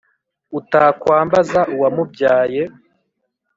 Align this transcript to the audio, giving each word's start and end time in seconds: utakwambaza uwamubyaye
utakwambaza 0.59 1.59
uwamubyaye 1.73 2.61